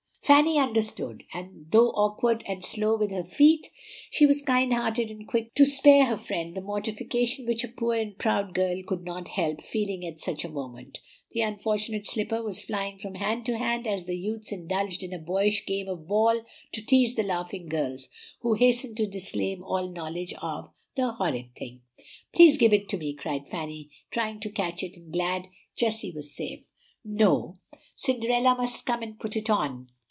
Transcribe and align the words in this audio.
Fanny 0.23 0.57
understood; 0.57 1.23
and 1.33 1.65
though 1.71 1.89
awkward 1.89 2.41
and 2.47 2.63
slow 2.63 2.95
with 2.95 3.11
her 3.11 3.23
feet, 3.23 3.69
she 4.11 4.25
was 4.25 4.41
kind 4.41 4.71
hearted 4.71 5.11
and 5.11 5.27
quick 5.27 5.53
to 5.55 5.65
spare 5.65 6.05
her 6.05 6.15
friend 6.15 6.55
the 6.55 6.61
mortification 6.61 7.45
which 7.45 7.65
a 7.65 7.67
poor 7.67 7.95
and 7.95 8.17
proud 8.17 8.53
girl 8.53 8.81
could 8.87 9.03
not 9.03 9.27
help 9.27 9.61
feeling 9.61 10.05
at 10.05 10.21
such 10.21 10.45
a 10.45 10.49
moment. 10.49 10.99
The 11.33 11.41
unfortunate 11.41 12.07
slipper 12.07 12.41
was 12.41 12.63
flying 12.63 12.97
from 12.97 13.15
hand 13.15 13.45
to 13.47 13.57
hand 13.57 13.85
as 13.87 14.05
the 14.05 14.15
youths 14.17 14.53
indulged 14.53 15.03
in 15.03 15.11
a 15.11 15.19
boyish 15.19 15.65
game 15.65 15.89
of 15.89 16.07
ball 16.07 16.41
to 16.71 16.85
tease 16.85 17.15
the 17.15 17.23
laughing 17.23 17.67
girls, 17.67 18.07
who 18.39 18.53
hastened 18.53 18.95
to 18.97 19.07
disclaim 19.07 19.61
all 19.61 19.89
knowledge 19.89 20.33
of 20.35 20.69
"the 20.95 21.11
horrid 21.11 21.53
thing." 21.57 21.81
"Please 22.31 22.57
give 22.57 22.71
it 22.71 22.87
to 22.89 22.95
me!" 22.97 23.13
cried 23.15 23.49
Fanny, 23.49 23.89
trying 24.11 24.39
to 24.41 24.49
catch 24.49 24.81
it, 24.81 24.95
and 24.95 25.11
glad 25.11 25.49
Jessie 25.75 26.11
was 26.13 26.33
safe. 26.33 26.63
"No; 27.03 27.57
Cinderella 27.95 28.55
must 28.55 28.85
come 28.85 29.01
and 29.03 29.19
put 29.19 29.35
it 29.35 29.49
on. 29.49 29.89